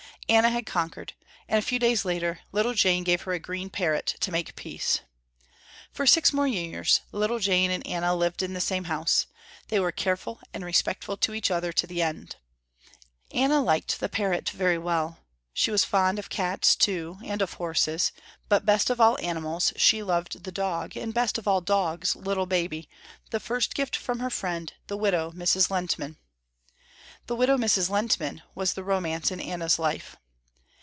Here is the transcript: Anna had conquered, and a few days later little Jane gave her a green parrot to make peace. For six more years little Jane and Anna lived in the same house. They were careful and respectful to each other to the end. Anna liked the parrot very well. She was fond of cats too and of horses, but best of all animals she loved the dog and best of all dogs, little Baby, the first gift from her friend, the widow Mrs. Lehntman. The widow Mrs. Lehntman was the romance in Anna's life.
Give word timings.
Anna 0.29 0.49
had 0.49 0.65
conquered, 0.65 1.11
and 1.49 1.59
a 1.59 1.61
few 1.61 1.77
days 1.77 2.05
later 2.05 2.39
little 2.53 2.73
Jane 2.73 3.03
gave 3.03 3.23
her 3.23 3.33
a 3.33 3.39
green 3.39 3.69
parrot 3.69 4.15
to 4.21 4.31
make 4.31 4.55
peace. 4.55 5.01
For 5.91 6.07
six 6.07 6.31
more 6.31 6.47
years 6.47 7.01
little 7.11 7.37
Jane 7.39 7.69
and 7.69 7.85
Anna 7.85 8.15
lived 8.15 8.41
in 8.41 8.53
the 8.53 8.61
same 8.61 8.85
house. 8.85 9.27
They 9.67 9.77
were 9.77 9.91
careful 9.91 10.39
and 10.53 10.63
respectful 10.63 11.17
to 11.17 11.33
each 11.33 11.51
other 11.51 11.73
to 11.73 11.85
the 11.85 12.01
end. 12.01 12.37
Anna 13.33 13.61
liked 13.61 13.99
the 13.99 14.07
parrot 14.07 14.51
very 14.51 14.77
well. 14.77 15.19
She 15.51 15.69
was 15.69 15.83
fond 15.83 16.17
of 16.17 16.29
cats 16.29 16.77
too 16.77 17.17
and 17.25 17.41
of 17.41 17.55
horses, 17.55 18.13
but 18.47 18.65
best 18.65 18.89
of 18.89 19.01
all 19.01 19.19
animals 19.19 19.73
she 19.75 20.01
loved 20.01 20.45
the 20.45 20.51
dog 20.53 20.95
and 20.95 21.13
best 21.13 21.39
of 21.39 21.45
all 21.45 21.59
dogs, 21.59 22.15
little 22.15 22.45
Baby, 22.45 22.87
the 23.31 23.41
first 23.41 23.75
gift 23.75 23.97
from 23.97 24.19
her 24.19 24.29
friend, 24.29 24.71
the 24.87 24.95
widow 24.95 25.31
Mrs. 25.31 25.69
Lehntman. 25.69 26.15
The 27.27 27.35
widow 27.35 27.57
Mrs. 27.57 27.89
Lehntman 27.89 28.41
was 28.55 28.73
the 28.75 28.83
romance 28.85 29.29
in 29.29 29.41
Anna's 29.41 29.77
life. 29.77 30.15